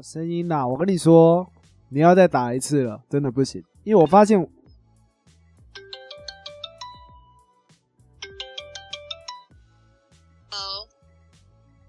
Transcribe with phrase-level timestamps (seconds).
[0.00, 0.66] 有声音啦！
[0.66, 1.46] 我跟你说，
[1.90, 4.48] 你要再打一次了，真的不行，因为我发现。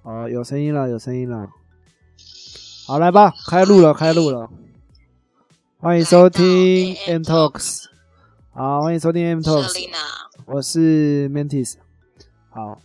[0.02, 1.48] 好，有声音了，有声音了。
[2.86, 4.50] 好，来吧，开录了，开录了。
[5.78, 7.86] 欢迎收听 M Talks。
[8.54, 9.90] 好，欢迎收听 M Talks。
[10.48, 11.76] 我是 Mantis。
[12.50, 12.78] 好，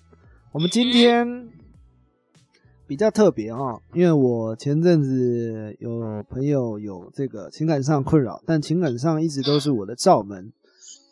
[0.52, 1.55] 我们今天。
[2.86, 10.52] 比较特别哈，因为我前阵子有朋友有这个情感上困扰，但情感上一直都是我的罩门。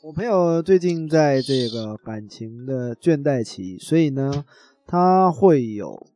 [0.03, 4.45] 我朋友最近在这个感情的倦怠期，所以呢，
[4.87, 6.07] 他会有，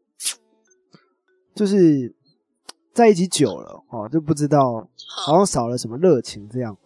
[1.55, 2.15] 就是
[2.93, 4.89] 在一起久了哦，就不知道
[5.25, 6.77] 好像少了什么热情这样。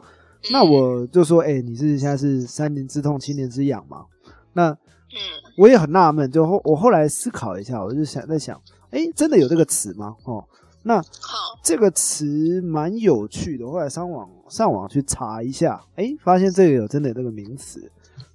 [0.51, 4.07] 那我就说，哎，你是现在是三年之痛七年之痒嘛？
[4.55, 4.77] 那。
[5.15, 8.61] 嗯，我也很纳闷，就后我后来思考一下，我就想在想，
[8.91, 10.17] 哎，真的有这个词吗？
[10.25, 10.43] 哦，
[10.83, 13.67] 那好，这个词蛮有趣的。
[13.67, 17.91] 后来上网上网去查一下，哎，发现这个有真的有这个名词。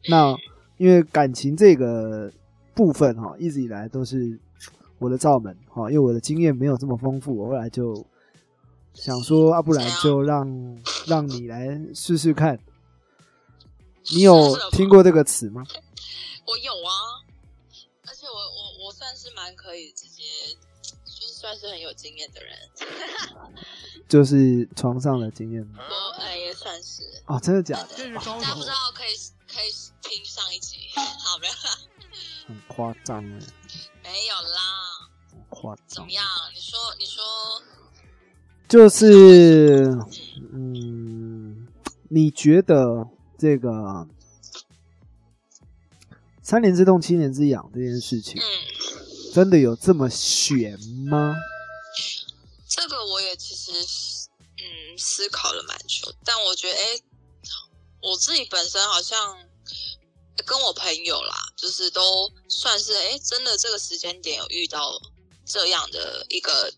[0.08, 0.36] 那
[0.78, 2.32] 因为感情这个
[2.76, 4.40] 部分哈，一直以来都是
[5.00, 8.06] 我的罩门哈，因为我的经验没有这么丰富，我后来就
[8.94, 12.60] 想说，啊，不然就让让你来试试看。
[14.16, 15.64] 你有听过这个词吗？
[16.48, 16.92] 我有啊，
[18.08, 20.24] 而且我我我算是蛮可以直接，
[21.06, 22.58] 就是算是很有经验的人，
[24.08, 25.84] 就是床上的经验吗？
[25.90, 27.88] 我哎也算是哦，真的假的？
[28.16, 29.10] 大家不知道可以
[29.48, 29.70] 可以
[30.02, 31.54] 听上一集，好没有？
[32.48, 33.40] 很夸张哎，
[34.04, 35.10] 没有啦，
[35.50, 35.86] 夸张？
[35.88, 36.26] 怎么样？
[36.56, 37.24] 你说你说，
[38.70, 39.92] 就是
[40.54, 41.68] 嗯，
[42.10, 43.06] 你觉得
[43.38, 44.08] 这个？
[46.48, 51.36] 三年之痛，七年之痒这件事情，嗯，真的有这么悬吗？
[52.70, 57.02] 这个我也其实嗯思考了蛮久，但我觉得，哎，
[58.02, 59.38] 我自己本身好像
[60.46, 65.02] 跟我朋友啦，就是都算是哎，真的这个时间点有遇到
[65.46, 66.72] 这样的一个，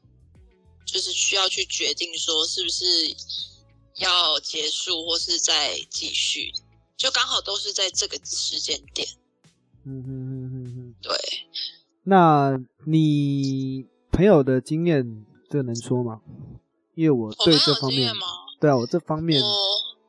[0.84, 3.16] 就是需要去决定说是不是
[3.98, 6.52] 要结束或是再继续，
[6.98, 9.08] 就刚好都是在这个时间点。
[9.90, 11.18] 嗯哼哼哼哼，对。
[12.04, 16.22] 那你朋友的经验，这能说吗？
[16.94, 18.14] 因为我对这方面，
[18.60, 19.50] 对啊，我这方面，我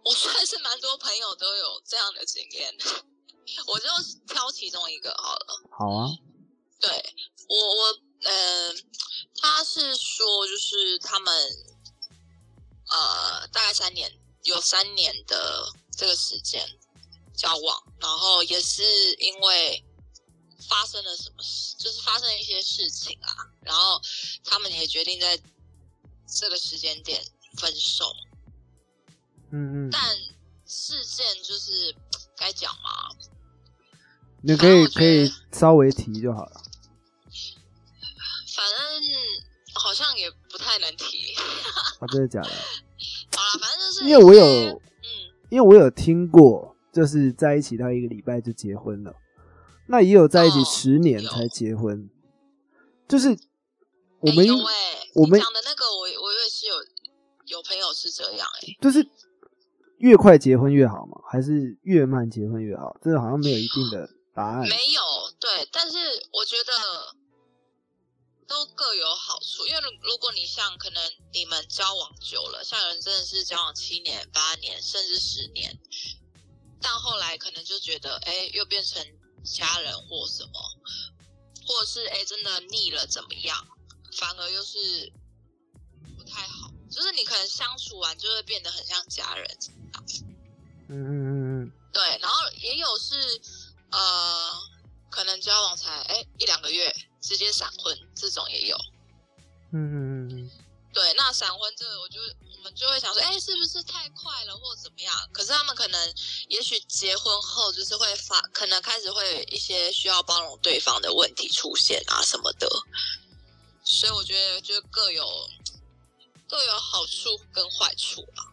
[0.04, 2.74] 我算是蛮多朋友都有这样的经验，
[3.66, 3.86] 我就
[4.26, 5.46] 挑其中一个好了。
[5.70, 6.10] 好啊。
[6.78, 6.90] 对
[7.48, 7.84] 我我
[8.24, 8.74] 呃，
[9.36, 11.34] 他是说就是他们
[12.90, 14.10] 呃大概三年
[14.44, 16.66] 有三年的这个时间。
[17.40, 18.82] 交往，然后也是
[19.14, 19.82] 因为
[20.68, 23.98] 发生了什么事，就是发生一些事情啊，然后
[24.44, 25.40] 他们也决定在
[26.38, 27.18] 这个时间点
[27.56, 28.04] 分手。
[29.52, 29.90] 嗯嗯。
[29.90, 30.14] 但
[30.66, 31.96] 事件就是
[32.36, 33.08] 该讲吗？
[34.42, 36.62] 你可以可以稍微提就好了。
[38.54, 39.02] 反正
[39.72, 41.34] 好像也不太能提。
[42.00, 42.50] 啊，真的假的？
[43.34, 44.80] 好了，反正就是因为我有，嗯，
[45.48, 46.76] 因为我有听过。
[46.92, 49.14] 就是在一起到一个礼拜就结婚了，
[49.88, 52.10] 那也有在一起十年才结婚。
[53.08, 53.28] 就是
[54.20, 54.46] 我们
[55.14, 56.74] 我们讲的那个，我我也是有
[57.46, 59.06] 有朋友是这样哎，就是
[59.98, 62.96] 越快结婚越好嘛，还是越慢结婚越好？
[63.02, 64.60] 这个好像没有一定的答案。
[64.60, 65.02] 没有
[65.40, 65.98] 对，但是
[66.32, 66.72] 我觉得
[68.46, 69.66] 都各有好处。
[69.66, 71.02] 因为如果你像可能
[71.32, 75.76] 你们交往久了，像有人真的是交往七年、八年，甚至十年。
[76.80, 79.04] 但后来可能就觉得，哎，又变成
[79.44, 80.60] 家人或什么，
[81.66, 83.66] 或者是哎，真的腻了怎么样？
[84.16, 85.12] 反而又是
[86.16, 86.70] 不太好。
[86.90, 90.24] 就是你可能相处完就会变得很像家人这样子。
[90.88, 91.72] 嗯嗯嗯嗯。
[91.92, 93.40] 对，然后也有是
[93.92, 94.52] 呃，
[95.08, 98.76] 可能交往才哎一两个月直接闪婚，这种也有。
[99.72, 100.09] 嗯嗯。
[100.92, 102.20] 对，那闪婚这个，我就。
[102.60, 105.14] 我们就会想说，哎，是不是太快了，或怎么样？
[105.32, 106.14] 可是他们可能，
[106.48, 112.68] 也许结婚后就是会发，可能开始会有一些需要包容对方的问题出现啊什么的。
[113.82, 115.24] 所以我觉得，就各有
[116.46, 118.52] 各有好处跟坏处吧。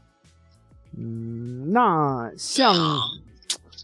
[0.97, 2.73] 嗯，那像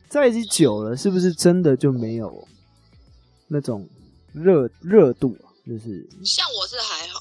[0.10, 2.48] 在一起久了，是不是真的就没有
[3.50, 3.90] 那种
[4.32, 5.52] 热热度啊？
[5.68, 7.20] 就是像我是还好。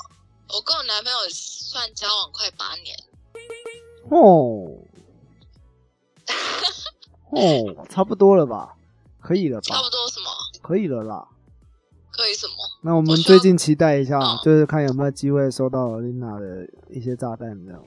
[0.52, 2.96] 我跟我男朋友算交往快八年，
[4.10, 4.78] 哦，
[7.32, 8.76] 哦，差不多了吧？
[9.20, 9.74] 可以了吧？
[9.74, 10.30] 差不多什么？
[10.62, 11.26] 可以了啦。
[12.10, 12.54] 可以什么？
[12.82, 17.82] 那我们最近期待一下，哦就是看有没有机会收到 Lina 的一些炸弹，这样。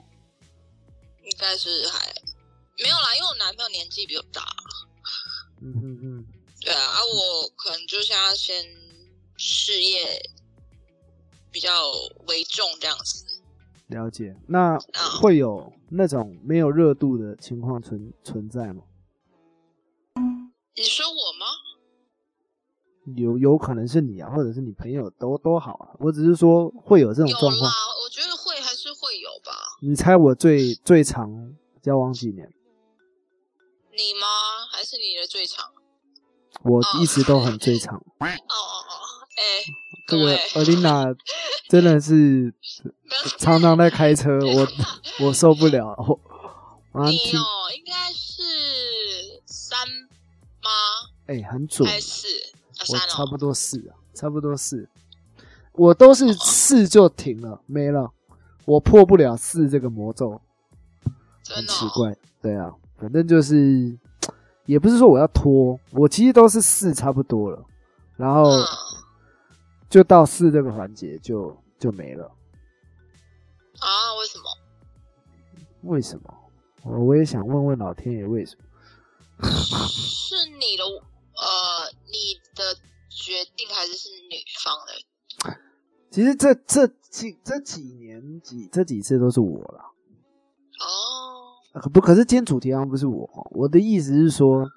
[1.24, 2.08] 应该是还
[2.82, 4.42] 没有啦，因为我男朋友年纪比我大，
[5.62, 6.26] 嗯嗯嗯，
[6.62, 8.64] 对啊，啊，我可能就是要先
[9.38, 10.28] 事业
[11.56, 11.72] 比较
[12.28, 13.24] 为重这样子。
[13.88, 14.36] 了解。
[14.46, 14.82] 那啊
[15.22, 18.84] 会有那种没有热度的情况存存在吗？
[20.76, 21.46] 你说我吗？
[23.16, 25.96] 有有可能是你啊，或者是你朋友都都好啊。
[26.00, 27.72] 我只是说会有这种有状况啦。，
[28.04, 29.54] 我觉得会还是会有吧。
[29.82, 32.52] 你猜我最最长交往几年？
[33.92, 34.28] 你吗？
[34.74, 35.72] 还是你的最长？
[36.64, 38.04] 我一直都很最长。
[39.36, 39.74] 哎、
[40.08, 41.16] 这个各位 Alina
[41.68, 42.54] 真的是
[43.38, 44.68] 常常在开车，我
[45.28, 45.96] 我受不了。
[47.06, 47.44] 你听，哦，
[47.76, 48.42] 应该是
[49.46, 49.78] 三
[50.64, 50.70] 吗？
[51.28, 52.28] 哎、很准，还是？
[52.28, 52.98] 啊，我。
[53.10, 54.88] 差不多四啊，差不多四。
[55.74, 58.14] 我都是四就停了，没了，
[58.64, 60.40] 我破不了四这个魔咒，
[61.50, 61.68] 很。
[61.68, 62.16] 奇怪。
[62.42, 63.98] 对啊，反正就是，
[64.66, 67.66] 也不是说我要拖，我其实都是四差不多了，
[68.16, 68.66] 然后嗯，
[69.96, 72.26] 就到四这个环节就就没了。
[73.80, 73.88] 啊？
[74.20, 74.44] 为什么？
[75.84, 76.38] 为什么？
[76.84, 79.48] 我我也想问问老天爷为什么？
[79.48, 82.76] 是你的呃，你的
[83.10, 85.58] 决定还是是女方的？
[86.12, 89.80] 其实这这几这几年几这几次都是我了，
[90.82, 94.70] 哦，啊可不可是今天主题好像不是我，我的意思是说，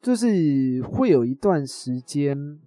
[0.00, 2.58] 就是会有一段时间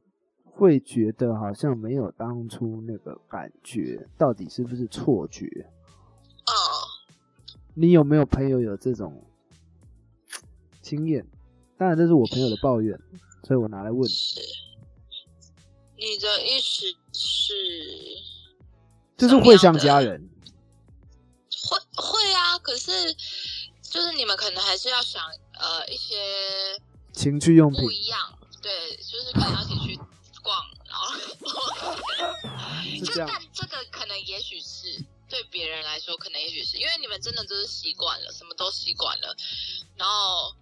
[0.58, 5.46] 会觉得好像没有当初那个感觉，到底是不是错觉？
[6.48, 6.52] 哦，
[7.76, 9.24] 你有没有朋友有这种
[10.82, 11.26] 经验？
[11.78, 13.00] 当然这是我朋友的抱怨，
[13.44, 14.10] 所以我拿来问。
[14.10, 14.42] 是。
[15.96, 17.54] 你的意思是
[19.18, 20.30] 就是会像家人，
[21.68, 22.58] 会会啊？
[22.60, 22.92] 可是
[23.82, 25.24] 就是你们可能还是要想
[25.60, 26.16] 呃一些
[27.14, 28.20] 情趣用品不一样，
[28.62, 29.97] 对，就是可能要一起去
[33.00, 33.30] 是这样。
[33.32, 39.36] 但这个可能也许是对别人来说，可能也许是因为你们真的就是习惯了，什么都习惯了，
[39.96, 40.56] 然后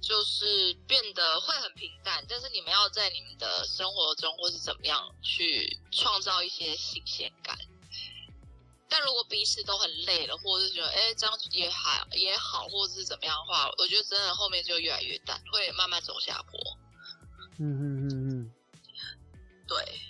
[0.00, 7.58] 就是变得会很平淡，但是你们要在你们的生活中或是怎么样去创造一些新鲜感。
[8.90, 16.58] 但如果彼此都很累了，或者是觉得哎这样也还也好，或者是怎么样的话，我觉得真的后面就越来越淡，会慢慢走下坡。
[17.58, 18.52] 嗯嗯嗯嗯。
[19.66, 20.00] 对，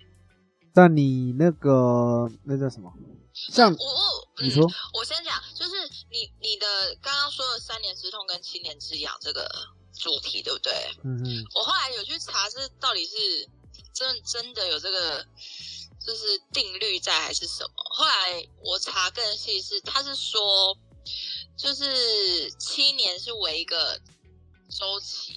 [0.78, 2.92] 但你那个那叫什么？
[3.34, 4.48] 像我我嗯
[4.94, 5.70] 我先讲，就是
[6.08, 9.50] 你你的刚刚说的三年之痛跟七年之痒这个
[9.92, 10.72] 主题，对不对？
[11.02, 13.48] 嗯嗯我后来有去查，是到底是
[13.92, 15.26] 真真的有这个
[16.06, 17.72] 就是定律在还是什么？
[17.96, 20.78] 后来我查更细是，他是说
[21.56, 24.00] 就是七年是为一个
[24.70, 25.34] 周期，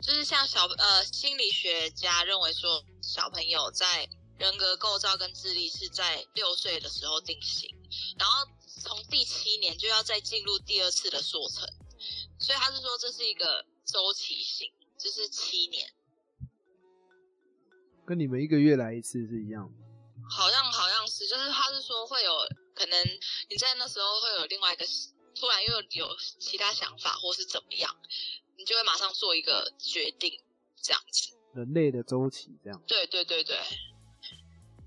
[0.00, 7.68] 就是像小呃心理学家认为说小朋友在人格构造跟智力是在六岁的时候定型，
[8.18, 8.46] 然后
[8.82, 11.66] 从第七年就要再进入第二次的塑成，
[12.38, 15.90] 所以他是说这是一个周期性，就是七年，
[18.06, 19.86] 跟你们一个月来一次是一样的。
[20.28, 22.32] 好像好像是，就是他是说会有
[22.74, 23.04] 可能
[23.48, 24.84] 你在那时候会有另外一个
[25.34, 27.96] 突然又有其他想法或是怎么样，
[28.56, 30.42] 你就会马上做一个决定，
[30.82, 31.30] 这样子。
[31.54, 33.56] 人类的周期这样，对对对对，
[33.94, 33.95] 你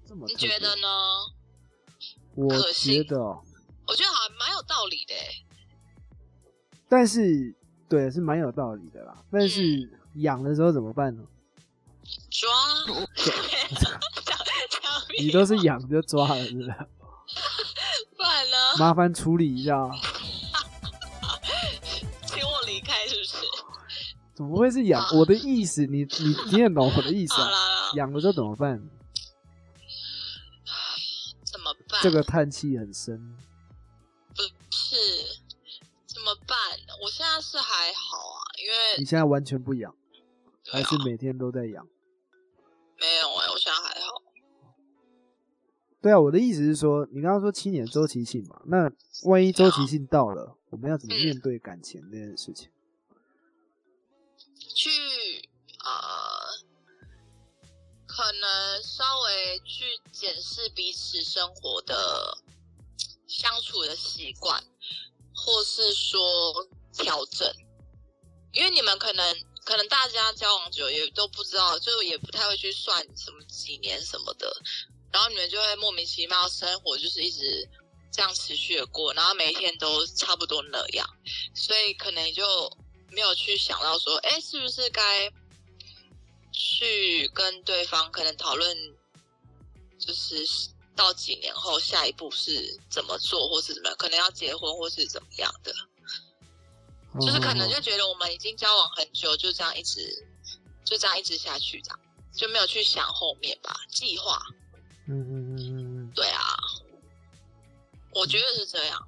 [0.09, 0.75] 这么特别觉得？
[0.77, 0.87] 呢？
[2.33, 3.43] 我觉得哦，
[3.87, 5.45] 我觉得好像蛮有道理的欸。
[6.89, 7.55] 但是
[7.87, 9.23] 对是蛮有道理的啦。
[9.31, 11.23] 但嗯是养的时候怎么办呢？
[12.31, 12.49] 抓，
[15.19, 16.69] 你都是养就抓了，是不是？
[18.17, 18.57] 不然呢？
[18.79, 19.91] 麻烦处理一下啊。
[22.25, 23.35] 请我离开是不是？
[24.33, 24.99] 怎么会是养？
[25.03, 27.35] 啊我的意思，你你你也懂我的意思
[27.95, 28.81] 养了之后怎么办？
[32.01, 33.35] 这个叹气很深。
[34.35, 34.95] 不是
[36.05, 36.57] 怎么办？
[37.01, 39.93] 我现在是还好啊，因为你现在完全不养，
[40.63, 41.87] 对啊还是每天都在痒？
[42.99, 44.23] 没有哎、我现在还好。
[46.01, 48.89] 对啊，我的意思是说，你刚刚说七年周期性嘛，那
[49.25, 52.69] 万一周期性到了，我们要怎么嗯面对感情这件事情？
[60.19, 62.37] 检视彼此生活的
[63.25, 64.61] 相处的习惯，
[65.33, 67.49] 或是说调整，
[68.51, 69.33] 因为你们可能
[69.63, 74.53] 可能大家交往久也都不知道，就也不太会去算什么几年什么的，
[75.09, 77.69] 然后你们就会莫名其妙生活就是一直
[78.11, 81.07] 这样持续的过，然后每一天都差不多那样，
[81.55, 82.43] 所以可能就
[83.09, 85.31] 没有去想到说，哎，是不是该
[86.51, 88.77] 去跟对方可能讨论，
[90.09, 95.71] 就是到几年后下一步是怎么做，或是怎么样，可能要结婚或是怎么样的。
[97.21, 100.27] 就是可能就觉得我们已经交往很久，就这样一直
[100.83, 101.99] 就这样一直下去，这样
[102.33, 104.41] 就没有去想后面吧，计划。
[105.07, 106.57] 嗯嗯嗯对啊，
[108.15, 109.07] 我觉得是这样。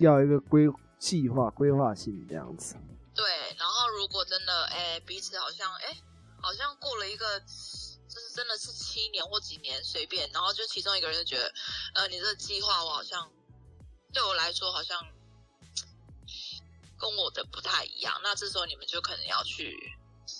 [0.00, 0.66] 要一个规
[0.98, 2.76] 计划、规划性这样子。
[3.14, 3.24] 对，
[3.58, 5.96] 然后如果真的哎彼此好像哎
[6.42, 7.89] 好像过了一个，就是
[8.30, 11.52] 真的是七年或几年随便，然后就其中一个人就觉得
[11.94, 13.30] 呃你这个计划我好像
[14.12, 14.98] 对我来说好像。
[17.02, 19.74] 跟我的不太一样，那这时候你们就可能要去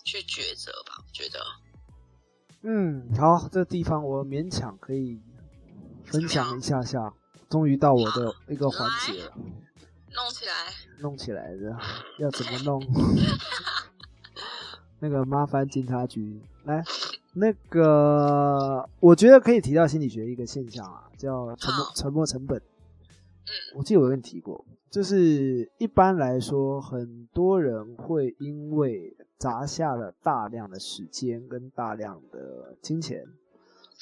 [0.04, 1.42] 去抉择吧，我觉得。
[2.60, 5.22] 嗯，好，这个地方我勉强可以
[6.04, 7.14] 分享一下下，
[7.48, 9.32] 终于到我的一个环节了。
[10.12, 10.74] 弄起来。
[10.98, 11.78] 弄起来的，
[12.18, 12.78] 要怎么弄？
[15.00, 16.84] 那个麻烦警察局来。
[17.34, 22.58] 那个，我觉得可以提到心理学一个现象啊，叫沉默沉默成本。
[22.58, 24.64] 嗯，我记得我跟你提过。
[24.90, 33.24] 就是一般来说，很多人会因为砸下了大量的时间跟大量的金钱，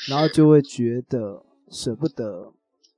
[0.08, 2.50] 然后就会觉得舍不得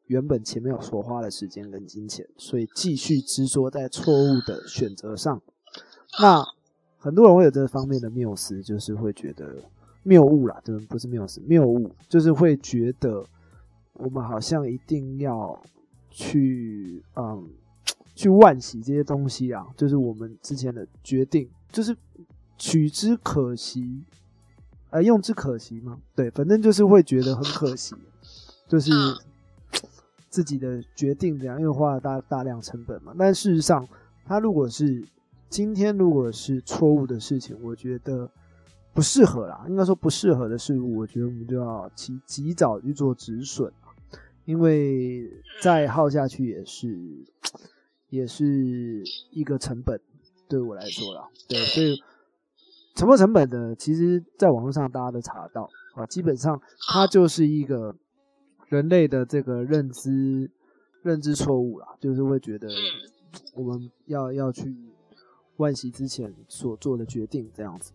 [0.06, 5.42] 原本前面所花的时间跟金钱，所以继续执着在错误的选择上。
[6.20, 6.44] 那
[6.96, 9.64] 很多人会有这方面的谬思，就是会觉得
[10.02, 13.24] 谬误啦，对，不是谬思，谬误就是会觉得
[13.94, 15.60] 我们好像一定要
[16.10, 17.48] 去，嗯。
[18.12, 21.96] 去惋惜这些东西啊，就是我们之前的决定，就是
[22.58, 24.04] 取之可惜，
[24.90, 25.98] 呃，用之可惜吗？
[26.14, 27.94] 对，反正就是会觉得很可惜，
[28.68, 28.90] 就是
[30.28, 33.14] 自己的决定这样，因为花了大大量成本嘛。
[33.18, 33.88] 但事实上，
[34.26, 35.02] 他如果是
[35.48, 38.30] 今天如果是错误的事情，我觉得
[38.92, 43.72] 不适合啦，应该说不适合的事物，我觉得我们就要及及早去做止损，
[44.44, 45.30] 因为
[45.62, 47.24] 再耗下去也是。
[48.10, 50.00] 也是一个成本，
[50.48, 51.94] 对我来说啦，对，所以
[52.96, 57.94] 沉没成本的，其实在网络上大家都查得到啊，基本上它就是一个
[58.68, 60.50] 人类的这个认知
[61.04, 62.68] 认知错误啦，就是会觉得
[63.54, 64.74] 我们要要去
[65.58, 67.92] 惋惜之前所做的决定这样子，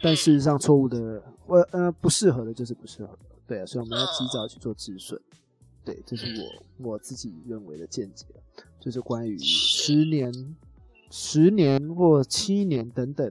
[0.00, 5.20] 但事实上错误的，呃呃不适合的就是不适合的，对啊，所以我们要及早去做止损，
[5.84, 6.26] 对，这是
[6.78, 8.26] 我 我自己认为的见解。
[8.78, 10.32] 就是关于十年、
[11.10, 13.30] 十年或七年等等，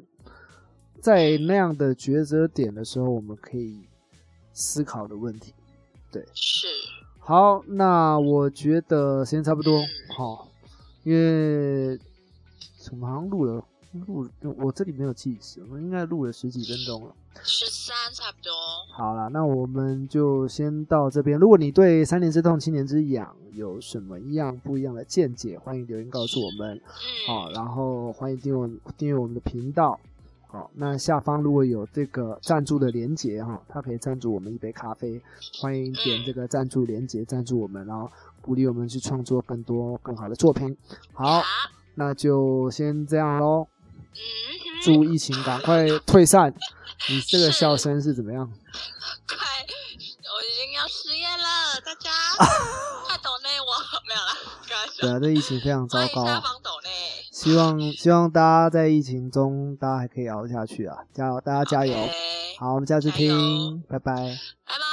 [1.01, 3.79] 在那样的抉择点的时候，我们可以
[4.53, 5.53] 思考的问题。
[6.11, 6.67] 对，是。
[7.17, 9.81] 好，那我觉得时间差不多，
[10.15, 10.51] 好，
[11.03, 11.99] 因为
[12.91, 13.63] 我们好像录了。
[14.05, 18.53] 录我这里没有计时，我们应该录了十几分钟了，十三差不多。
[18.95, 21.39] 好了，那我们就先到这边。
[21.39, 26.79] 如果你对三年之痛七年之痒有什么样不一样的见解，欢迎留言告诉我们。
[27.27, 29.99] 好，然后欢迎订阅订阅我们的频道。
[30.47, 35.19] 好，那下方如果有这个赞助的连结哈，它可以赞助我们一杯咖啡。
[35.59, 38.07] 欢迎点这个赞助连结赞助我们，然后
[38.39, 40.77] 鼓励我们去创作更多更好的作品。
[41.13, 41.41] 好，
[41.95, 43.67] 那就先这样喽。
[44.83, 46.53] 祝疫情赶快退散！
[47.09, 48.49] 你这个笑声是怎么样？
[49.27, 52.09] 快，我已经要失业了，大家
[53.07, 53.65] 快抖内我
[54.07, 54.33] 没有了。
[54.99, 56.43] 对啊，这疫情非常糟糕啊！
[57.31, 60.97] 希望希望大家在疫情中，大家还可以熬下去啊！
[61.13, 61.95] 加油，大家加油！
[62.59, 64.13] 好，我们下次听，拜拜，
[64.65, 64.88] 拜拜。